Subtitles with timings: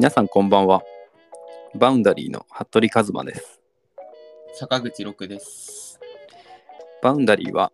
[0.00, 0.80] 皆さんこんばんは。
[1.74, 3.60] バウンダリーの服部一馬です。
[4.54, 6.00] 坂口六です。
[7.02, 7.70] バウンダリーは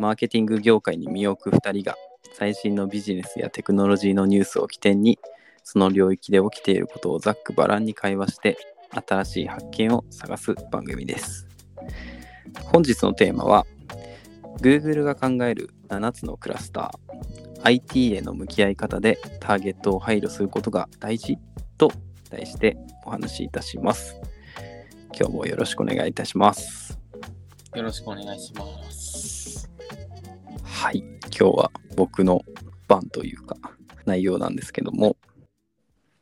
[0.00, 1.96] マーケティング業界に身を置く2人が
[2.32, 5.20] 最新のビジネスやテクノロジーのニュースを起点に
[5.62, 8.58] その領域で起きていることをざっくばらんに会話して
[9.06, 11.46] 新しい発見を探す番組です。
[12.72, 13.66] 本日のテーマは
[14.60, 21.38] Google が考える7つのクラスター IT への向き合い方でターゲットを配慮することが大事
[21.78, 21.92] と
[22.28, 24.16] 題してお話しいたします。
[25.16, 26.98] 今日もよろしくお願いいたします。
[27.74, 29.70] よろしくお願いします。
[30.64, 32.44] はい、今日は僕の
[32.88, 33.56] 番というか
[34.06, 35.16] 内容なんですけども、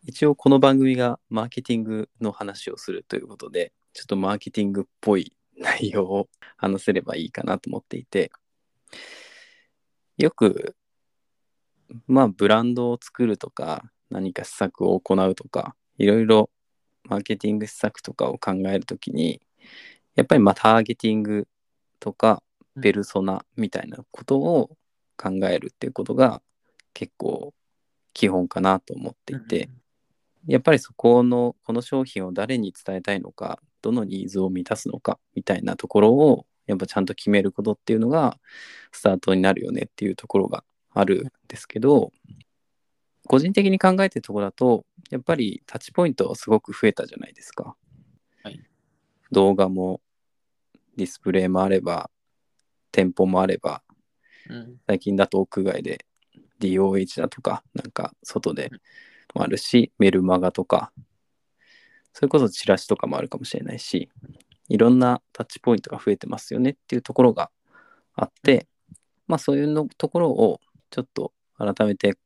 [0.05, 6.29] 一応この番組がマーケティングの話をするということで、ちょっとマーケティングっぽい内容を
[6.59, 8.31] 話せればいいかなと思っていて、
[10.19, 10.77] よく、
[12.07, 16.51] まあブランドを作るとか、何か施策を行うとか、いろいろ
[17.05, 19.41] マーケティング施策とかを考えるときに、
[20.15, 21.49] やっぱりまあターゲティング
[22.01, 22.43] とか、
[22.81, 24.77] ペルソナみたいなことを
[25.17, 26.43] 考えるっていうことが
[26.93, 27.55] 結構
[28.13, 29.71] 基本かなと思っていて、
[30.47, 38.39] やっぱりそこのこの商品を誰に伝えたいのかどのニーズを満たすのかみたいなところをやっぱちゃんと決めることっていうのが
[38.93, 42.13] スタートになるよねっていうところがあるんですけど
[43.27, 47.77] 個人的に考えてるところだとやっぱりタッチポイントはすごく増えたじゃないですか。
[48.43, 48.61] はい
[49.33, 50.01] 動画も
[50.97, 52.11] ディスプレイもあれば
[52.93, 53.83] 店舗もあれば
[54.49, 54.81] うん。
[54.87, 56.07] 最近だと屋外で
[56.61, 58.71] DOH だとかなんか外で
[59.35, 60.93] もあるしメルマガとか
[62.13, 64.09] それこそチラシとかもあるかもしれないし
[64.69, 67.51] いろんなタッチポイントが増えてますよねっていうところが
[68.15, 68.67] あって
[69.27, 70.61] まあそういうのところを
[70.91, 72.17] ちょっと改めて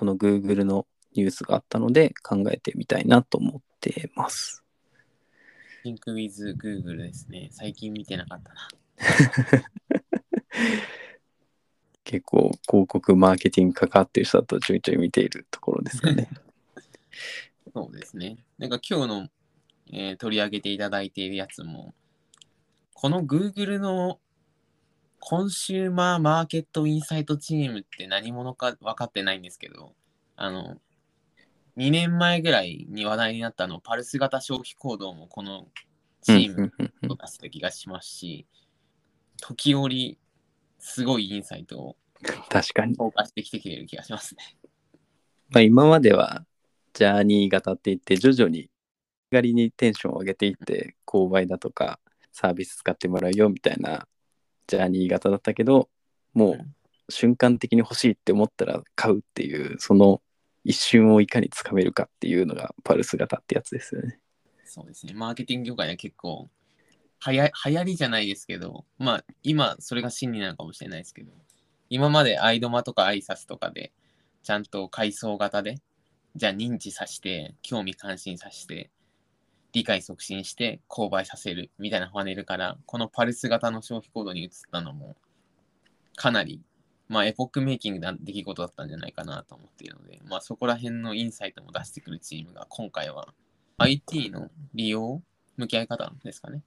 [0.00, 4.64] この Google のニュースがあったので考えてみたいなと思ってます。
[5.84, 7.50] Think with Google ですね。
[7.52, 8.68] 最近見てなかったな。
[12.02, 16.30] 結構広告マーケティング関わってる人だとちょいちょい見ているところですかね。
[17.74, 18.38] そうですね。
[18.56, 19.28] なんか今日の、
[19.92, 21.94] えー取り上げていただいているやつも、
[22.94, 24.18] この Google の
[25.20, 29.94] コンシューマーマーケットインサイトチームって何者か分かってないんですけど、
[30.36, 30.76] あの、
[31.76, 35.68] 2年前ぐらいに話題になったあのパルス型消費行動もこの
[36.22, 38.46] チームうんうんうんと出した気がしますし、
[39.40, 40.18] 時折
[40.78, 41.96] すごいインサイトを
[42.48, 42.96] 確かに。
[42.96, 44.56] 投下してきてくれる気がしますね。
[45.50, 46.44] まあ、今までは
[46.92, 48.70] ジャーニー型って言って徐々に
[49.30, 51.98] 狩りにテンションを上げていって購買だとか
[52.32, 54.06] サービス使ってもらうよみたいな
[54.70, 55.88] ジャーニー型だったけど
[56.32, 60.22] もう瞬間的に欲しいって思ったら買うっていうその
[60.64, 64.18] 一瞬をいかにつかめるかっていうのがパルス型ってやつですよね。
[64.64, 65.14] そうですね。
[65.14, 66.48] マーケティング業界は結構
[67.18, 71.32] はや流行りじゃないですけど、まあ今それが真理なのかもしれないですけど、
[71.88, 73.92] 今までアイドマとかアイサスとかで
[74.42, 75.76] ちゃんと階層型で、
[76.36, 78.90] じゃあ認知させて、興味関心させて、
[79.72, 85.16] 理解促進して購買させるみたいなパネルから、このパルス型の消費行動に移ったのも、
[86.16, 86.60] かなり、
[87.08, 93.34] まあ、エポックメイキングな出来事だったんじゃないかなと思っているので、まあ、そこら辺のインサイトも出してくるチームが、今回は
[93.78, 95.22] IT の利用、
[95.56, 96.62] 向き合い方ですかね。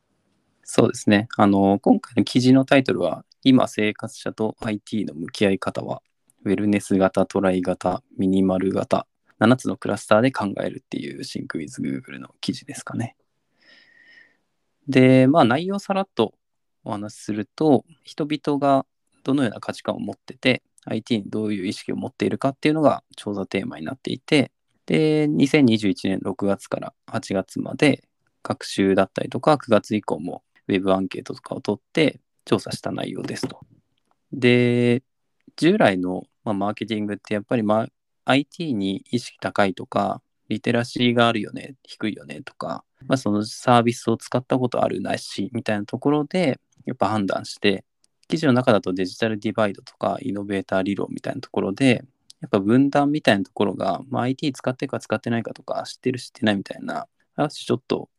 [0.63, 1.27] そうですね。
[1.37, 6.01] あの今回の記事のタイトルは今生活者と IT の向き合い方は
[6.45, 9.07] ウェルネス型、トライ型、ミニマル型、
[9.43, 13.15] 7つのクラスターで考えるっていう Sync with Google の記事ですかね。
[14.87, 16.33] で、まあ内容さらっと
[16.83, 18.85] お話しすると、人々が
[19.23, 24.51] どのような価値観を持ってて、IT にどういう意識を持っているかっていうのが調査テーマになっていて、
[24.85, 28.07] で、2021年6月から8月まで、
[28.43, 33.61] 学習だったりとか、9月以降もウェブアンケートとかを取って調査した内容ですと。
[34.31, 35.01] で、
[35.55, 37.87] 従来の、まあ、マーケティングってやっぱり、まあ、
[38.25, 47.83] IT に意識高いとか、リテラシーがあるよね、低いよねとか、まあ、そのサービスを使ったことあるないしみたいなところで、やっぱ判断して、
[48.27, 52.03] 記事の中だとデジタルディバイドとかイノベーター理論みたいなところで、
[52.41, 58.09] やっぱ分断みたいなところが、まあ、IT 使ってるか使ってないかとか、知ってる知ってないみたいな、あちょっと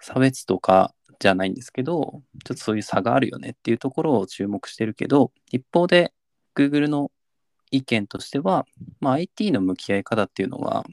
[0.00, 6.12] 差別とかじゃないんですけど、ちょっとそういう差があるよねっていうところを注目してるけど、一方で
[6.54, 7.10] Google の
[7.70, 8.66] 意見としては、
[9.00, 10.84] まあ、IT の向き合い方っていうのは、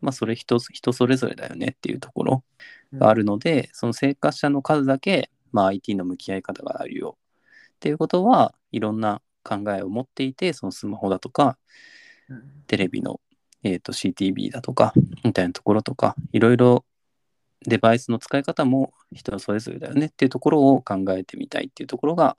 [0.00, 2.44] まあ、それ人人それぞれだよねっていうところ
[2.92, 7.16] があるので、その生活者の数だけ、まあ、IT の向き合い方があるよ。
[7.76, 11.58] っていうことはいろんな考えを持っていて、そのスマホだとか、
[12.28, 12.42] うん。
[12.66, 13.20] テレビの
[13.66, 14.92] えー、と CTB だとか、
[15.24, 16.84] みたいなところとか、いろいろ
[17.66, 22.36] デバイスの使い方も人それぞれだよねっていうところを考えてみたいっていうところが、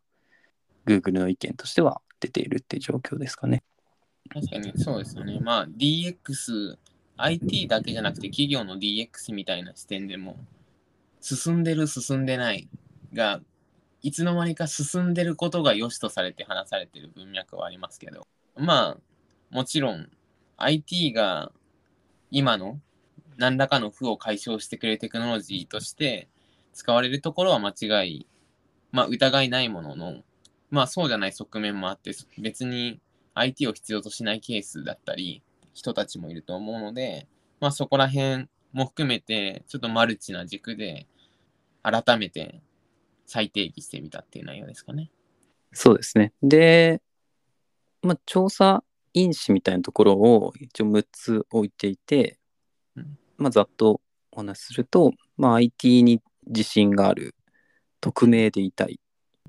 [0.86, 3.64] Google の意見としては出ているっていう状況ですかね。
[4.30, 5.40] 確かにそうですよね。
[5.40, 6.78] まあ DX、
[7.18, 10.38] IT だけじゃなくて企業の DX みたいな視点でも、
[11.22, 12.68] 進んでる進んでない
[13.14, 13.42] が、
[14.02, 18.98] いつの間にか進んでることが良しとされて話されてる文脈はありますけど、まあ、
[19.50, 20.10] もちろん
[20.58, 21.52] IT が
[22.31, 22.80] 今の
[23.38, 26.28] 何らかの負を解消してくれるテクノロジーとして
[26.74, 28.28] 使われるところは間違い、
[28.92, 30.24] まあ疑いないものの、
[30.69, 33.00] まあそうじゃない側面もあって、別に
[33.34, 35.44] IT を必要としないケースだったり、
[35.74, 37.28] 人たちもいると思うので、
[37.60, 41.08] まあそこら辺も含めて、ちょっとマルチな軸で、
[41.84, 42.62] 改めて
[43.25, 45.10] 再定義してみたっていう内容ですかね。
[45.72, 46.34] そうですね。
[46.42, 47.02] で、
[48.02, 48.84] まあ、調査
[49.14, 52.40] 因子みたいなところを一応6つ置いていて、
[52.96, 57.36] うんまあ、ざっとお話しすると、まあ、IT に自信がある、
[58.02, 59.00] 匿名でいたい、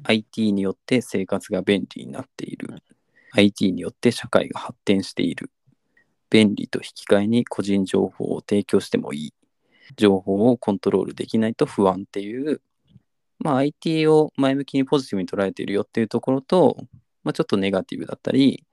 [0.04, 2.82] IT によって生活が便利になっている、
[3.32, 5.50] IT によって社会が発展している、
[6.30, 9.34] 便利と引き換えに個人情報を提供してもいい、
[9.96, 12.60] 情報をコントロールできないと不安っていう、
[13.38, 16.76] まあ、IT を前向きにポジティブに捉えているよっていうところと、
[17.22, 18.64] まあ、ちょっとネガティブだったり、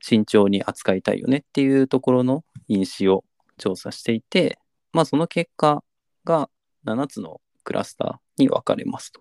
[0.00, 3.24] 慎重に扱いたいよねっていうところの因子を
[3.56, 4.58] 調査していて、
[4.92, 5.82] まあ、その結果
[6.24, 6.48] が
[6.84, 9.20] 7つのクラスターに分かれますと。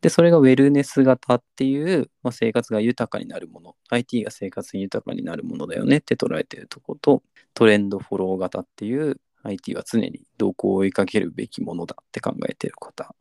[0.00, 13.14] で、それがウェルネス型っていう、まあ、生活が豊かになるもの、IT が生活に豊かになるものだよねって捉えているところと、トレンドフォロー型っていう、IT は常に動向を追いかけるべきものだって考えている方。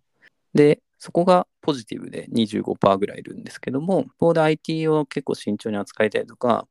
[0.53, 6.67] で、そこがポジティブで25%ぐらいいるんですけども、一方で IT を結構慎重に扱いたいとか、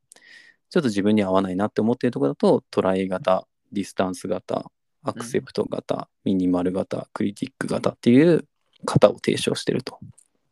[0.69, 4.71] ちょっと自分に合わないなって思っているところだと、トライ型、ディスタンス型、
[5.03, 8.45] アクセプト型、ミニマル型、クリティック型っていう
[8.85, 9.99] 型を提唱してると。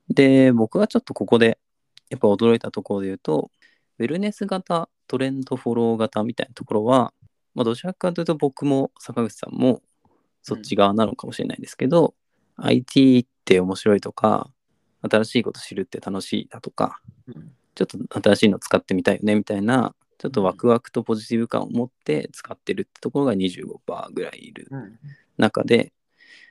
[0.09, 1.59] で、僕がちょっとここで
[2.09, 3.51] やっぱ驚いたところで言うと、
[3.99, 7.13] ウェルネス型、トレンドフォロー型みたいなところは、
[7.55, 9.81] まあ、どちらかというと僕も坂口さんも
[10.43, 12.13] そっち側なのかもしれないですけど、
[12.57, 14.49] IT って面白いとか、
[15.01, 24.67] 新しいこと知るって楽しいだとか、うんちょっと新しいの使ってみたいよねみたいな、ちょっとワクワクとポジティブ感を持って使ってるってところが25%ぐらいいる
[25.37, 25.93] 中で、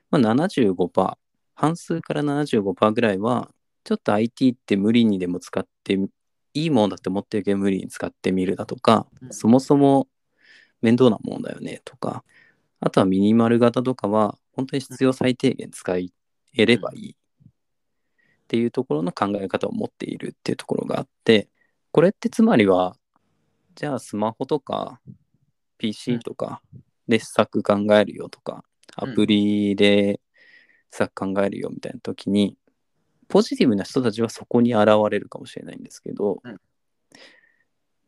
[0.08, 1.16] まあ、75%、
[1.56, 3.50] 半数から75%ぐらいは、
[3.82, 5.98] ちょっと IT って無理にでも使って、
[6.54, 9.32] いいものだって思ってるけど無理に使ってみるだとか、うん。
[9.32, 10.06] そもそも
[10.82, 12.22] 面倒なものだよねとか、
[12.80, 17.16] あとはミニマル型とかは、本当に必要最低限使えればいいっ
[18.48, 21.48] ていうところの考え方を持っているっていうところがあって、
[21.90, 22.96] これってつまりは、
[23.74, 25.00] じゃあスマホとか
[25.78, 26.60] PC とか
[27.08, 28.64] で施策考えるよとか、
[28.94, 30.20] アプリで
[30.90, 32.56] 施策考えるよみたいな時に、
[33.28, 36.60] ポジティブな人たちはそこに現れるかもしれないんですけど、うん。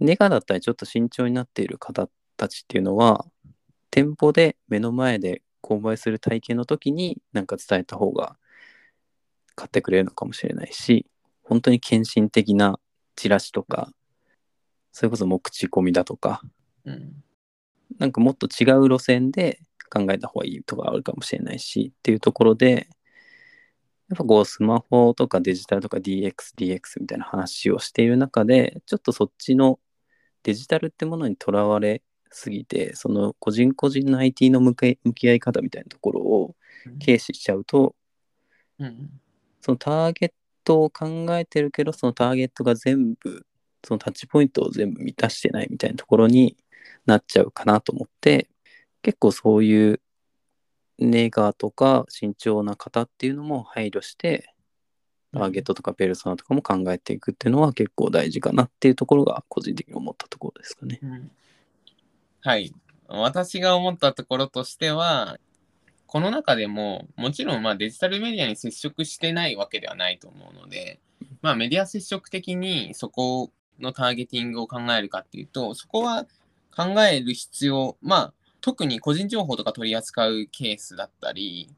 [0.00, 3.26] ネガだったりちょっと慎重になっている方たちっていうのは、
[3.90, 8.36] 店舗で目の前で購買する体験の時になんか伝えた方が
[9.54, 11.06] 買ってくれるのかもしれないし、
[11.42, 12.78] 本当に献身的な
[13.16, 13.90] チラシとか、
[14.92, 16.42] それこそもう口コミだとか、
[16.84, 17.24] うん。
[17.98, 22.88] なんかもっと違う路線で考えた方がいいとかあるかもしれないしっていうところで、
[24.08, 29.78] やっぱこうスマホとかデジタルとか DX、DX みたいな話をしている中で、ちょっとそっちの
[30.42, 36.56] デジタルってものにとらわれすぎて、その個人個人の IT の向き向き合い方みたいなところを
[37.04, 37.94] 軽視しちゃうと、
[38.78, 39.20] うん
[39.60, 40.32] そのターゲッ
[40.64, 43.46] トを考えてるけど、そのターゲットが全部、
[43.84, 46.56] そのタッチポイントを全部満たしてないみたいなところに
[47.06, 48.48] なっちゃうかなと思って、
[49.02, 50.00] 結構そういう
[50.98, 54.52] ネガとか慎重な方っていうのも配慮して、
[55.32, 60.98] ターゲットとかペルソナとかも考えていくっていうのは結構大事かなっていうところが個人的に思ったところですかね。
[61.02, 61.30] うん
[62.40, 62.72] はい。
[63.08, 65.38] 私が思ったところとしては、
[66.06, 71.00] この中でも、もちろんまあデジタルメディアに接触してないわけではないと思うので、
[71.42, 73.50] まあメディア接触的にそこ
[73.80, 76.26] のターゲティングを考えるかっていうと、そこは
[76.74, 81.74] 考える必要、まあ特に個人情報とか取り扱うケースだったり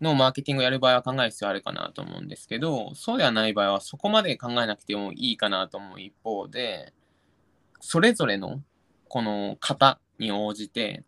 [0.00, 6.92] のマーケティングをやる場合は考える必要あるかなと思うんですけど、そうではない場合はそこまで考えなくてもいいかなと思う一方で、
[7.80, 8.62] それぞれの
[9.08, 11.04] この型に応じて、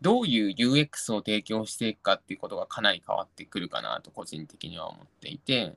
[0.00, 5.76] どういう UX を提供していくかっていうことがかなり変わってくるかなと個人的には思っていて、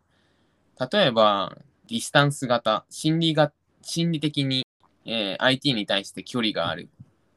[0.92, 1.58] 例えば、
[1.88, 4.66] ディスタンス型、心理が心理的に、
[5.06, 6.90] えー IT に対して距離がある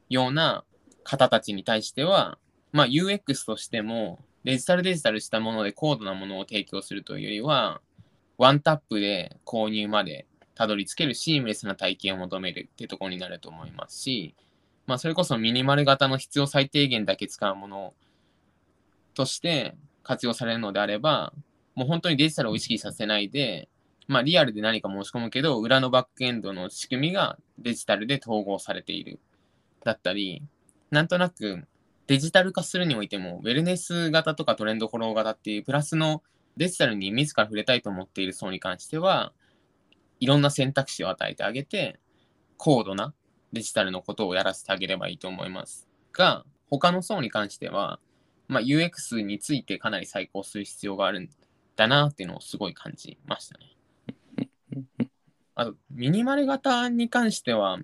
[0.09, 0.63] ような
[1.03, 2.37] 方たちに対しては、
[2.71, 7.81] まあ、UX としてもデジタルデジタルしたもので高度なものを提供するというよりは、
[8.37, 14.35] ワンタップで購入までたどり着けるシームレスな体験を求めるってところになると思いますし、
[14.85, 17.93] まあ、それこそミニマル型の必要最低限だけ使うもの
[19.13, 21.33] として活用されるのであれば、
[21.75, 23.69] もう本当にデジタルを意識させないで、
[24.07, 29.19] まあ、リアルで何か申し込むけど、裏のバックエンドの仕組みがデジタルで統合されている。
[29.83, 30.43] だったり、
[30.93, 31.67] なんとなく
[32.05, 36.21] デジタル化するにおいても、ウェルネス型とかトレンドフォロー型っていうプラスの
[36.55, 39.33] デジタルに自ら触れたいと思っている層に関しては、
[40.19, 41.99] いろんな選択肢を与えてあげて、
[42.57, 43.15] 高度な
[43.53, 47.99] デジタルのことをやらせてあげればいいと思いますが、他の層に関しては、
[48.47, 51.29] まあ、UX についてかなり再考する必要があるん
[51.75, 54.49] だなっていうのをすごい感じましたね。
[55.55, 57.79] あと、ミニマル型に関しては、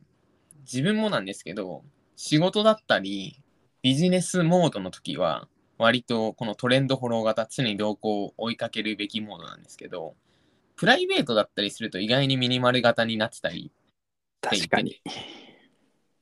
[0.60, 1.84] 自分もなんですけど、
[2.22, 3.42] 仕事だったり、
[3.82, 5.48] ビジネスモードの時は、
[5.78, 10.18] 割とこのトレンドフォロー型、常に動向を追いかけるべきモードなんですけど、
[10.76, 13.72] プライベートだったりすると意外にミニマル型になってたり
[14.42, 15.02] 確かに。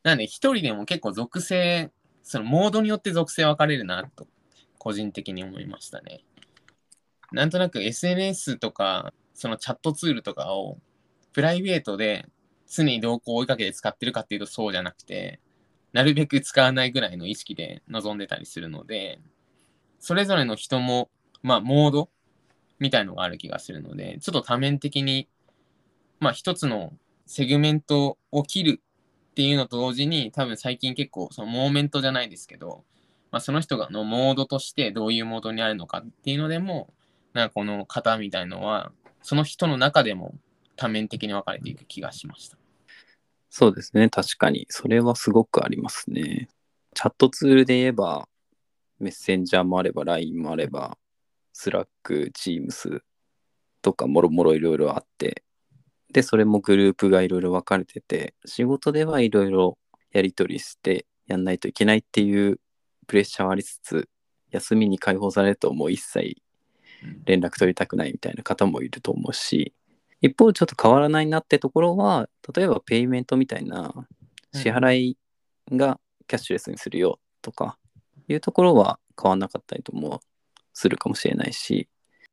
[0.03, 4.27] なんで一人でも結構属性、そのモードによって属性分かれるなと、
[4.77, 6.23] 個人的に思いましたね。
[7.31, 10.77] なんとなく SNS とか、そのチャットツールとかを
[11.33, 12.27] プライベートで
[12.67, 15.39] 常に動向を追いかけて使ってるかっていうとそうじゃなくて、
[15.93, 19.19] なるべく使わないぐらいの意識で臨んでたりするので、
[19.99, 21.09] それぞれの人も、
[21.41, 22.09] まあ、モード
[22.79, 25.27] みたいのがある気がするので、ちょっと多面的に、
[26.19, 26.93] まあ、一つの
[27.25, 28.81] セグメントを切る
[29.31, 32.83] っていうのと同時に、多分最近結構、そのモーメントじゃないですけど、
[33.31, 36.93] まあ、その人がのモードとしてどういうモードにあるのかっていうのでも、
[37.33, 38.91] なんかこの型みたいのは、
[39.21, 40.35] その人の中でも
[40.75, 42.57] 多面的に分かれていく気がしました。
[43.49, 44.65] そうですね、確かに。
[44.69, 46.49] それはすごくありますね。
[46.93, 48.27] チャットツールで言えば、
[48.99, 50.97] メッセンジャーもあれば、LINE もあれば、
[51.53, 53.01] Slack、Teams
[53.81, 55.43] とかもろもろいろいろあって、
[56.11, 59.77] で、それもグループがいろいろ分かれてて、仕事ではいろいろ
[60.11, 62.59] やり取りしてやんないといけないっていう
[63.07, 64.09] プレッシャーはありつつ、
[64.51, 66.41] 休みに解放されるともう一切
[67.25, 69.73] 連絡取りたくないみたいな方もいると思うし、
[70.21, 73.93] 一方ちょっと変わらないなってところは、例えばペイメントみたいな
[74.53, 75.17] 支払い
[75.71, 77.77] がキャッシュレスにするよとか
[78.27, 80.21] いうところは変わらなかったりとも
[80.73, 81.87] するかもしれないし、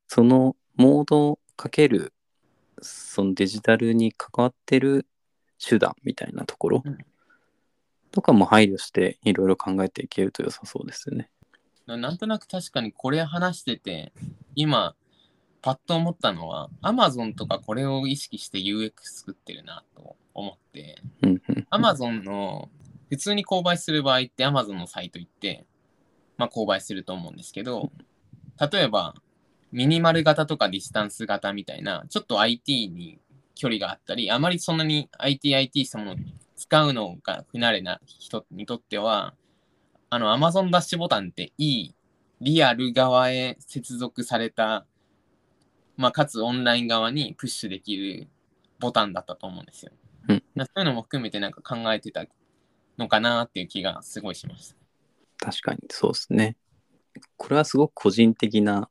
[0.09, 2.13] そのモードかける
[2.81, 5.07] そのデジタルに関わってる
[5.59, 6.83] 手段みたいなところ
[8.11, 11.31] とかも配慮していろいろ考えていけると良さそうですよね。
[11.87, 14.13] なんとなく確かにこれ話してて、
[14.55, 14.95] 今、
[15.65, 20.99] パッと思ったのは、Amazon とかこれを意識して UX 作ってるなと思って、
[21.71, 22.69] Amazon の
[23.09, 25.65] 普通に購買する場合って Amazon のサイト行って、
[26.37, 27.91] まあ、購買すると思うんですけど、
[28.71, 29.15] 例えば、
[29.73, 33.19] ミニマル型とかディスタンス型みたいな、ちょっと IT に
[33.55, 36.17] 距離があったり、あまりそんなに IT、IT したものを
[36.57, 39.33] 使うのが不慣れな人にとっては、
[40.11, 41.95] あの Amazon ダッシュボタンっていい、
[42.43, 44.85] リアル側へ接続された、
[45.97, 48.29] まあ、かつオンライン側にプッシュできる
[48.81, 49.93] ボタンだったと思うんですよ。
[50.29, 52.25] うん、そういうのも含めてなんか考えてた
[52.99, 54.77] のかなっていう気がすごいしました。
[55.39, 56.57] 確かにそうですね。
[57.37, 58.89] これはすごく個人的な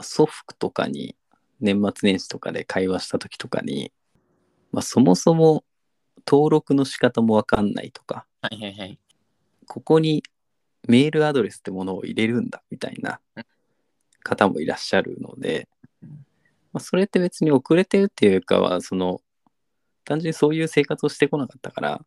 [0.00, 1.16] 祖父とかに
[1.60, 3.92] 年末年始とかで会話した時とかに、
[4.72, 5.64] まあ、そもそも
[6.26, 8.98] 登録の仕方もわかんないとか、はいはいはい。
[9.66, 10.22] ここに
[10.86, 13.20] メールアドレスってものを入れるんだみたいな
[14.22, 15.68] 方もいらっしゃるので、
[16.74, 19.20] まあ、それって別に遅れてるっていうかはその
[20.04, 22.00] 単純にそういう生活をしてこなかったから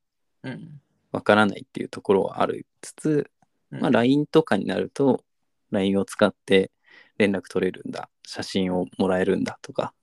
[1.13, 3.31] わからないっていうところはあるつつ、
[3.71, 5.23] まあ、LINE とかになると
[5.71, 6.69] LINE を使って
[7.17, 9.93] 連絡取れるんだ写真をもらえるんだとか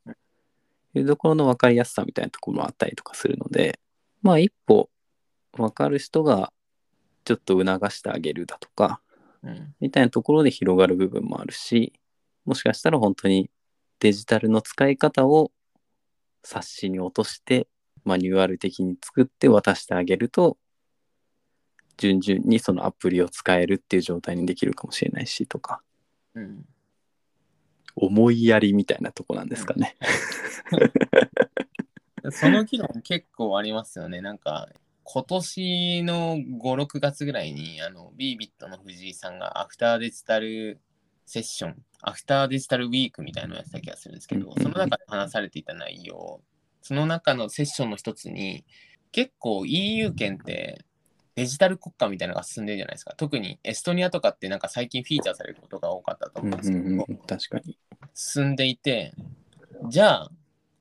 [0.94, 3.78] いうところの分かりやすさみたいなところもあったりとかするので
[4.22, 4.88] まあ一歩
[5.52, 6.54] 分かる人が
[7.24, 9.02] ちょっと促してあげるだとか、
[9.42, 11.92] うん、みたいなところで広がる部分もあるし
[12.46, 13.50] もしかしたら本当に
[14.04, 15.50] デジタルの使い方を
[16.42, 17.68] 冊子に落として
[18.04, 20.58] マニュアル的に作って渡してあげると
[21.96, 25.80] 順々にそのアプリを使えるっていう状態にできるかもしれないしとか、
[26.34, 26.66] うん、
[27.96, 29.96] 思いやりみたいなとこなんですかね。
[32.30, 34.20] その議論結構ありますよね。
[34.20, 34.68] なんか
[35.04, 40.78] 今年の5、6月ぐらいにあの b ビットの藤井さんがアフターデジタル
[41.24, 46.40] セッション、アフターデジタルウィークみたいなのをやってた気がするんですけど、その中で話されていた内容、
[46.82, 48.64] その中のセッションの一つに
[49.10, 50.84] 結構 EU 圏って
[51.34, 53.14] デジタル国家みたいなのが進んでるじゃないですか。
[53.16, 57.78] 特にエストニアとかってなんか最近フィーチャーされることが多かったとうん思うんですけど、うんうん、確かに。
[58.14, 59.12] 進んでいて、
[59.88, 60.30] じゃあ、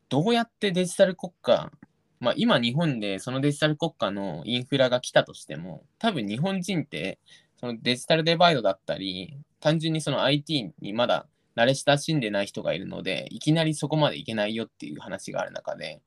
[0.09, 1.71] どうやってデジタル国家、
[2.19, 7.19] まあ今日本でそのデジタル国家のインフラが来たとしても、多分日本人って
[7.63, 16.01] そのデジタルデバイドだったり、単純にその IT にまだ慣れ親しんでない人がいるので、いきなりそこまでいけないよっていう話がある中で、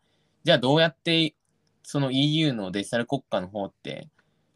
[0.44, 1.34] じゃあどうやって
[1.82, 4.06] その EU のデジタル国家の方って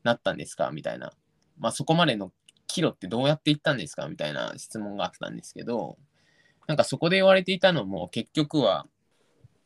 [0.02, 0.72] なったんですか？
[0.72, 1.10] みたいな。
[1.58, 2.32] まあそこまでの
[2.66, 4.06] 岐路ってどうやっていったんですか？
[4.06, 5.96] みたいな質問があったんですけど、
[6.66, 8.84] なんかそこで言われていたのも結局は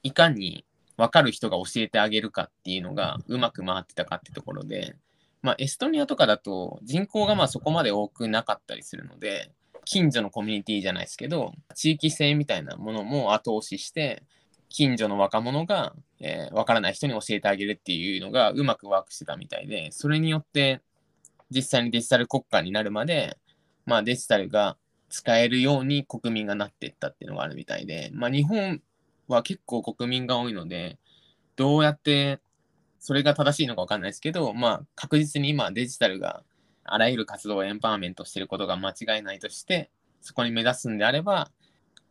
[0.05, 0.65] いかに
[0.97, 4.95] 分かる人が教えてあげるかっていうのがうまく回ってたかってところで、
[5.45, 9.53] まあ、エストニアとかだと人口がまあそこまで多くなかったりするので
[9.85, 14.23] 近所のコミュニティじゃないですけど地域性みたいなものも後押しして
[14.71, 20.81] 近所の若者が、えー分からない人に教えてあげるっていうのがうまくワークしてたみたいでそれによって
[21.51, 23.37] 実際にデジタル国家になるまで、
[23.85, 24.79] まあ、デジタルが
[25.11, 28.81] 使えるように国民がなっていったっていうのがあるみたいで、まあ、日本
[29.29, 30.99] は結構国民が多いので、
[31.57, 32.41] どうやって
[33.05, 36.43] それが正しいのか分かんないですけど、まあ、確実に今デジタルが
[36.85, 39.91] あらゆる活動をエンパワーメントしてることが間違いないとして、
[40.23, 41.51] そこに目指すんであれば、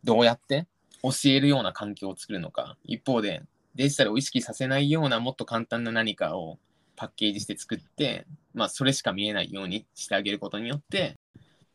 [0.04, 0.68] どうやって
[1.02, 3.42] 教えるような環境を作るのか、一方で
[3.74, 6.60] デジタルを意識させないようなもっと簡単な何かを
[6.96, 11.18] パッケージして作って、まあ、それしか見えないようにしてあげることによって、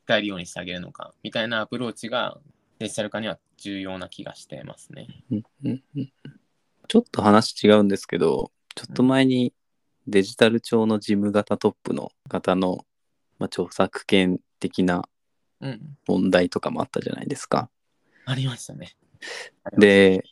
[0.04, 2.38] 使えるようにしてあげるのか、みたいなアプローチが
[2.78, 5.08] デジタル化には重要な気がしてますね。
[6.86, 9.52] ちょっと話違うんですけど、ちょっと前に
[10.06, 12.86] デジタル庁の事務型トップの方の、
[13.40, 15.08] まあ、著作権的な
[15.60, 15.98] うん。
[16.06, 17.68] 問題とかもあったじゃないですか。
[18.24, 18.96] ありましたね。
[19.76, 20.22] で、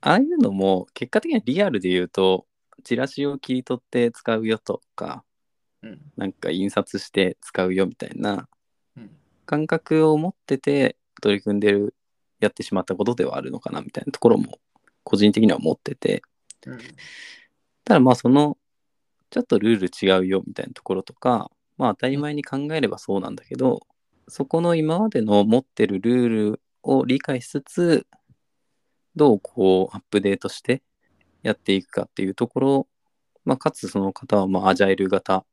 [0.00, 2.46] ああいうのも結果的にはリアルで言うと、
[2.82, 5.22] チラシを切り取って使うよとか、
[5.82, 6.00] うん。
[6.16, 8.48] なんか印刷して使うよみたいな
[8.96, 9.10] うん。
[9.44, 11.94] 感覚を持ってて取り組んでる、
[12.40, 14.58] やってしまったことではあるのかなみたいなところも
[15.02, 16.22] 個人的には思ってて、
[16.66, 16.78] うん。
[17.84, 18.58] ただまあその
[19.30, 23.80] ちょっとルール違うよみたいなところとかまあ当たり前に考えればそうなんだけど
[24.28, 28.06] そこの今までの持ってるルールを理解しつつ
[29.16, 30.82] どうこうアップデートして
[31.42, 32.88] やっていくかっていうところ、
[33.44, 35.44] まあ、かつその方はまあアジャイル型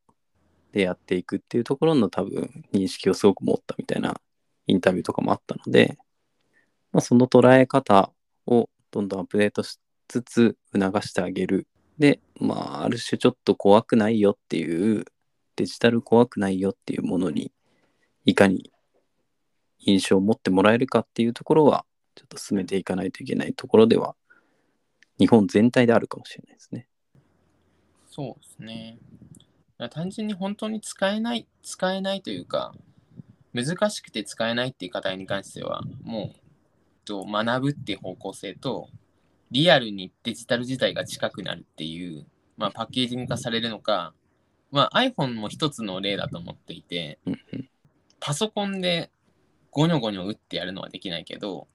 [0.71, 4.19] でやっていくっていうところの多分認識をすごく持ったみたいな
[4.67, 5.97] インタビューとかもあったので、
[6.91, 8.11] まあ、その捉え方
[8.45, 9.79] をどんどんアップデートし
[10.11, 15.05] つつ促してあげるで、まあ、ある種ちょっと怖くないよっていう、
[15.55, 17.51] デジタル怖くないよっていうものに、
[18.25, 18.71] いかに
[19.79, 24.15] 印象を持ってもらえるかっていうところは、ちょっと進めていかないといけないところでは、
[25.19, 26.87] 日本全体であるかもしれないですね。
[28.09, 28.97] そうですね。
[29.91, 32.73] 単純に本当に使えない、使えないというか、
[33.53, 36.39] 難しくて使えないっていう課題に関しては、もう、
[37.05, 38.89] と学ぶっていう方向性と、
[39.51, 42.25] リアルにデジタル自体が近くなるっていう、
[42.57, 44.13] まあ、パッケージング化されるのか、
[44.71, 47.19] まあ、iPhone も一つの例だと思っていて、
[48.19, 49.11] パソコンで
[49.71, 51.67] ゴニョゴニョ打ってやるのはできないけど、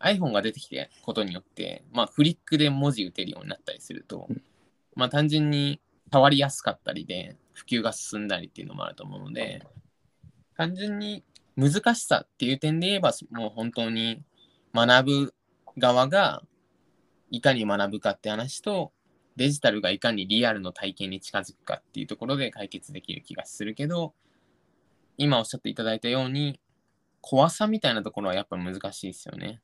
[0.00, 4.28] iPhone が出てきてことによって、まあ、フリックで文字打てるようになったりすると、
[4.96, 5.80] まあ、単純に
[6.12, 9.62] 触りやすかったりで、普及が進んだりっていうのもあると思うので、
[10.56, 11.22] 単純に
[11.56, 14.22] 難しさっていう点で言えば、もう本当に
[14.74, 15.34] 学ぶ
[15.78, 16.42] 側が
[17.36, 18.92] いかに学ぶかって話と、
[19.36, 24.14] デジタルがいかにリアルの体験に近づくかっていうところで解決できる気がするけど、
[25.16, 26.60] 今おっしゃっていただいたように、
[27.20, 29.60] 怖さみたいなところはやっぱ難しいですよね。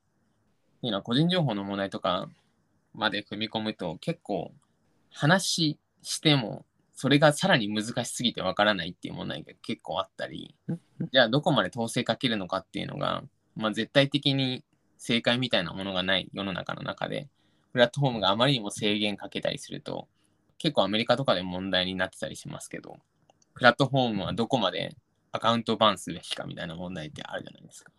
[0.77, 2.27] っていうのは個人情報の問題とか
[2.93, 4.51] まで踏み込むと結構
[5.11, 10.55] 話してもそれがさらに難しすぎてわからないっていう問題が結構あったり、
[11.11, 13.23] じゃあどこまで統制かけるのかっていうのが、
[13.55, 14.63] まあ、絶対的に
[14.97, 17.27] 正解みたいなものがない世の中の中で、
[17.71, 20.07] プラットフォームがあまりにも制限かけたりすると、
[20.57, 22.97] 結構アメリカとかで問題になってたりしますけど、
[23.53, 24.95] プラットフォームはどこまで
[25.31, 27.91] アカウントバンすべきかみたいな問題ってあるじゃないですか。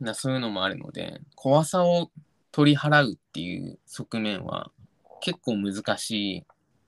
[0.00, 2.10] なそういうのもあるので、怖さを
[2.52, 4.72] 取り払うっていう側面は
[5.20, 6.46] 結構難しい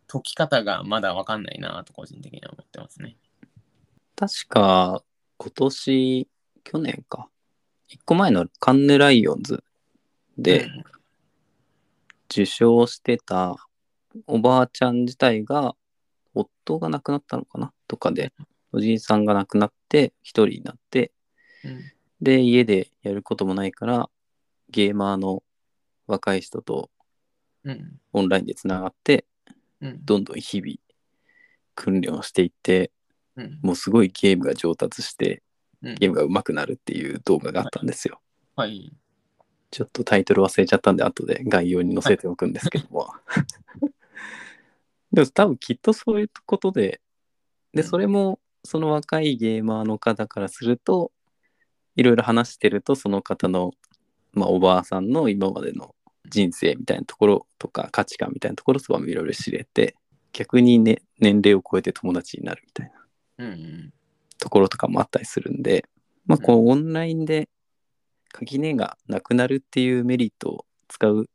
[0.09, 3.17] 解き方がまだわかんないなと個人的には思ってますね。
[4.17, 5.03] 確か、
[5.39, 6.29] 今年、
[6.65, 7.29] 去年か。
[7.89, 9.63] 一個前のカンヌライオンズ
[10.39, 10.85] でうん
[12.33, 13.57] 受賞してた
[14.27, 15.77] おばあちゃん自体が、
[16.35, 18.33] 夫が亡くなったのかなとかで、
[18.73, 21.13] おじいさんが亡くなって、一人になって、
[21.65, 24.09] うんで、家でやることもないから、
[24.71, 25.43] ゲーマーの
[26.07, 26.89] 若い人と
[27.65, 29.27] うんオンラインでつながって、
[29.81, 30.75] うんどんどん日々
[31.75, 32.91] 訓練をしていって
[33.37, 33.59] うん。
[33.63, 35.43] もうすごいゲームが上達して
[35.83, 38.21] うんゲームが上手くなるっていう動画があったんですよ。
[38.55, 38.93] はい。
[39.73, 43.09] ちょっとタイトル忘れちゃったんで後で概要に載せておくんですけども。
[45.11, 47.01] でも多分きっとそういうことで
[47.73, 51.11] でうんそれもその若いゲーマーの方からすると
[51.97, 53.73] いろいろ話してるとその方の、
[54.33, 55.95] まあ、おばあさんの今までの
[56.29, 59.97] 人生みたいなところとか価値観みたいなところとかもいろいろ知れて
[60.33, 63.03] 逆に、ね、年齢を超えて友達になるみたいな。
[64.39, 65.85] ところとかもあったりするんで、
[66.27, 67.49] まあ、こうオンラインで
[68.33, 71.29] 垣根がなくなるっていうメリットを使う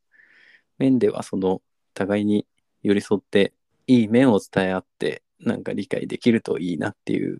[0.77, 1.61] 面ではその
[1.93, 2.45] 互いに
[2.83, 3.53] 寄り添って
[3.87, 7.39] いい面を伝え合ってなんか理解できるといいなっていう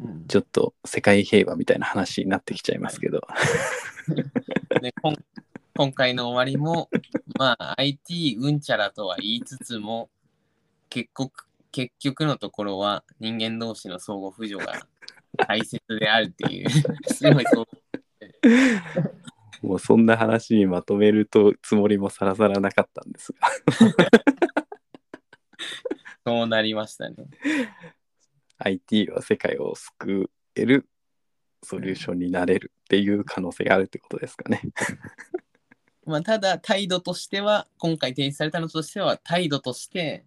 [0.00, 3.20] うんちょっと世界平和みたいな話になってきちゃいますけど、
[4.80, 5.16] でこん
[5.76, 6.88] 今回の終わりも、
[7.36, 10.08] まあ、IT うんちゃらとは言いつつも、
[10.88, 14.86] 結局結局のところは人間同士の相互扶助が
[15.48, 16.70] 大切であるっていう、
[17.12, 17.66] すごいそう。
[19.62, 23.48] もうそんな話にまとめるとつもりもさらさらなかったんですが
[26.26, 27.16] そうなりましたね。
[28.58, 30.88] IT は世界を救える
[31.62, 34.62] ソリューションになれるっていう可能性があるってことですかね。
[36.06, 40.24] まあ、ただ、態度としては、今回提示されたのとしては、態度として、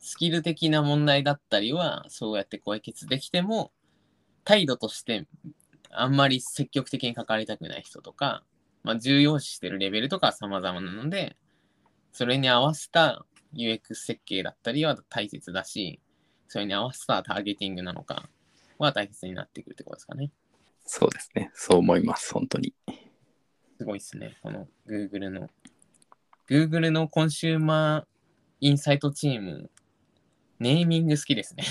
[0.00, 3.72] スキル的な問題だったりは、そうやって解決できても、
[4.42, 5.26] 態度として、
[5.94, 8.42] あんまり積極的に関わりたくない人とか、
[8.82, 11.36] まあ、重要視してるレベルとかは様々なので、
[12.12, 16.00] それに合わせた UX 設計だったりは大切だし、
[16.48, 18.28] それに合わせたターゲティングなのか
[18.78, 20.30] は大切になってくるってことですかね。
[20.84, 21.50] そうですね。
[21.54, 22.74] そう思います、本当に。
[23.78, 24.36] すごいですね。
[24.42, 25.48] この Google の。
[26.48, 28.04] Google のコンシューマー
[28.60, 29.70] インサイトチーム、
[30.64, 31.64] ネーミング好きですね。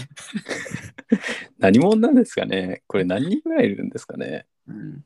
[1.57, 2.83] 何者なんですかね？
[2.85, 4.45] これ何人ぐらいいるんですかね？
[4.67, 5.03] うん、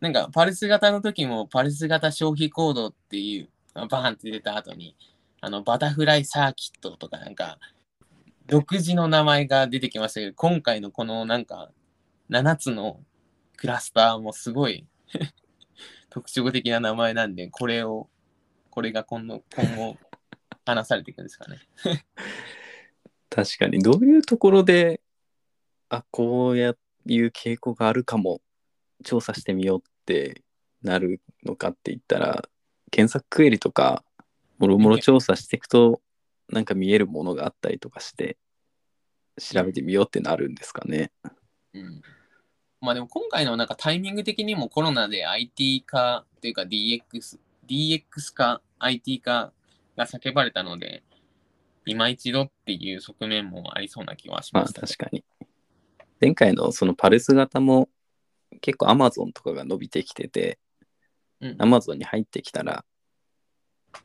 [0.00, 4.94] なんか、パルス型の時も、パルス型消費コードっていう、あバーンって出た後に、
[5.40, 7.58] あの、バタフライサーキットとか、なんか、
[8.46, 11.70] 独自の名前が出てきましたけど、今回のこのなんか、
[12.28, 13.00] 7つの
[13.56, 14.86] クラスターもすごい
[16.10, 18.10] 特徴的な名前なんで、これを、
[18.68, 19.96] これが今度、今後、
[20.66, 21.58] 話されていくんですかね。
[23.30, 25.00] 確かに、どういうところで、
[25.88, 26.74] あ、こういう
[27.06, 28.42] 傾向があるかも、
[29.04, 30.42] 調査してみようって
[30.82, 32.44] なるのかって言ったら、
[32.90, 34.04] 検索クエリとか、
[34.58, 36.02] もろもろ調査していくと、
[36.48, 38.36] なんか見えるものがあったりとかして、
[39.38, 41.12] 調べてみようってなるんですかね。
[41.72, 42.02] うん。
[42.80, 47.38] まあでも今回のなんかタイミング的にもコロナで IT 化っていうか DX、
[47.68, 49.52] DX 化、IT 化
[49.96, 51.02] が叫ばれたので、
[51.86, 54.82] 今一度っていう側面もありそうな気はしまあました。
[54.82, 55.24] 確かに。
[56.20, 57.88] 前回のそのパルス型も
[58.60, 60.58] 結構 Amazon とかが伸びてきてて、
[61.40, 62.84] うん、Amazon に入ってきたら、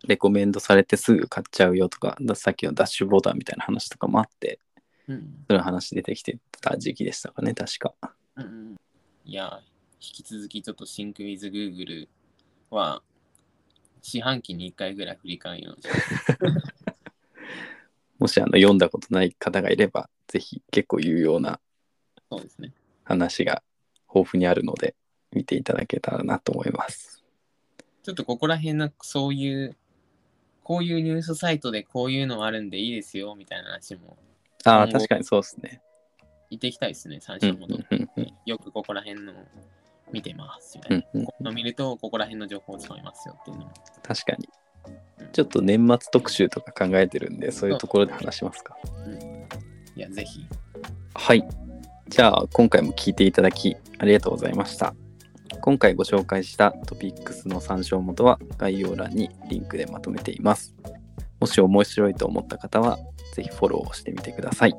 [0.07, 4.59] レコメンドされてすぐ買っちゃうよとか、ださっきのダッシュボーダーみたいな話とかもあって、
[5.07, 7.93] うんその話出てきてた時期でしたかね、確か。
[8.37, 8.75] うんうん
[9.27, 9.59] いや、
[9.99, 12.07] 引き続きちょっと Sync with Google
[12.69, 13.01] は
[14.03, 15.89] 四半期に1回ぐらい振り返るようにし
[18.19, 21.59] もしあの読んだことない方がいれば、ぜひ結構有用な
[22.31, 22.73] そうですね。
[23.03, 23.61] 話が
[24.13, 24.95] 豊富にあるので、
[25.31, 27.23] 見ていただけたらなと思います。
[28.03, 29.75] ちょっとここら辺のそういう、
[30.63, 34.17] こういうニュースサイトでこういうのあるんでいいですよみたいな話も
[34.63, 35.81] ああ、今後確かにそうですね。
[36.49, 37.85] 言っていきたいですね、三うん振戻って。
[37.91, 39.33] うんうんよくここら辺の
[40.11, 41.05] 見てますみたいな。
[41.13, 43.73] うんうんここの見るとここら辺の情報を使いますよっていうのも。
[44.03, 44.51] 確かにうん。
[45.35, 48.77] ちょっと年末特集とか考えてるんで、そういうところで話しますか。
[49.93, 50.45] いや、ぜひ。
[51.13, 51.45] はい。
[52.07, 54.95] じゃあ、今回も聞いていただきありがとうございました。
[55.59, 60.73] 今回ご紹介したトピックスの参照元は概要欄にリンクでまとめています。
[61.41, 62.97] もし面白いと思った方は、
[63.33, 64.75] ぜひフォローをしてみてください。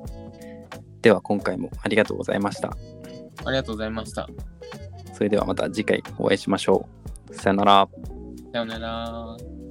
[1.03, 2.75] では、今回もありがとうございました。
[3.45, 4.27] ありがとうございました。
[5.12, 6.88] それではまた次回お会いしましょ
[7.29, 7.35] う。
[7.35, 7.88] さよなら。
[8.53, 9.65] さようなら。